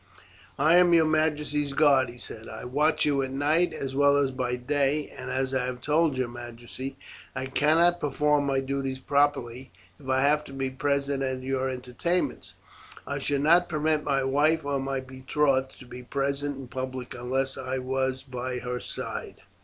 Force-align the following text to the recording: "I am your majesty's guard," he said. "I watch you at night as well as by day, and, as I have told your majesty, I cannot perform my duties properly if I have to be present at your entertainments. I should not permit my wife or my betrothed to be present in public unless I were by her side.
"I 0.57 0.77
am 0.77 0.93
your 0.95 1.05
majesty's 1.05 1.73
guard," 1.73 2.09
he 2.09 2.17
said. 2.17 2.49
"I 2.49 2.65
watch 2.65 3.05
you 3.05 3.21
at 3.21 3.29
night 3.29 3.71
as 3.71 3.93
well 3.95 4.17
as 4.17 4.31
by 4.31 4.55
day, 4.55 5.13
and, 5.15 5.29
as 5.29 5.53
I 5.53 5.65
have 5.67 5.79
told 5.79 6.17
your 6.17 6.27
majesty, 6.27 6.97
I 7.35 7.45
cannot 7.45 7.99
perform 7.99 8.47
my 8.47 8.61
duties 8.61 8.97
properly 8.97 9.69
if 9.99 10.09
I 10.09 10.21
have 10.21 10.43
to 10.45 10.53
be 10.53 10.71
present 10.71 11.21
at 11.21 11.43
your 11.43 11.69
entertainments. 11.69 12.55
I 13.05 13.19
should 13.19 13.41
not 13.43 13.69
permit 13.69 14.03
my 14.03 14.23
wife 14.23 14.65
or 14.65 14.79
my 14.79 15.01
betrothed 15.01 15.77
to 15.77 15.85
be 15.85 16.01
present 16.01 16.57
in 16.57 16.67
public 16.67 17.13
unless 17.13 17.55
I 17.55 17.77
were 17.77 18.15
by 18.27 18.57
her 18.57 18.79
side. 18.79 19.43